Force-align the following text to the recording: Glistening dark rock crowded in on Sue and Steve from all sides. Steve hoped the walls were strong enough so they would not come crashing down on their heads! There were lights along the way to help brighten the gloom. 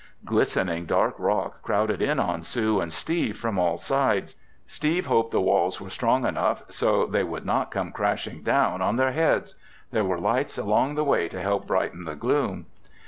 Glistening 0.25 0.87
dark 0.87 1.13
rock 1.19 1.61
crowded 1.61 2.01
in 2.01 2.19
on 2.19 2.41
Sue 2.41 2.79
and 2.79 2.91
Steve 2.91 3.37
from 3.37 3.59
all 3.59 3.77
sides. 3.77 4.35
Steve 4.65 5.05
hoped 5.05 5.29
the 5.29 5.39
walls 5.39 5.79
were 5.79 5.91
strong 5.91 6.25
enough 6.25 6.63
so 6.69 7.05
they 7.05 7.23
would 7.23 7.45
not 7.45 7.69
come 7.69 7.91
crashing 7.91 8.41
down 8.41 8.81
on 8.81 8.95
their 8.95 9.11
heads! 9.11 9.53
There 9.91 10.03
were 10.03 10.17
lights 10.19 10.57
along 10.57 10.95
the 10.95 11.03
way 11.05 11.27
to 11.27 11.39
help 11.39 11.67
brighten 11.67 12.05
the 12.05 12.15
gloom. 12.15 12.65